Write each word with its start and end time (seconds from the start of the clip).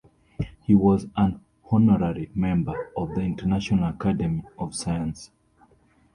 He 0.63 0.73
was 0.73 1.05
an 1.15 1.41
honorary 1.69 2.31
member 2.33 2.89
of 2.97 3.13
the 3.13 3.21
International 3.21 3.87
Academy 3.89 4.41
of 4.57 4.73
Science. 4.73 5.29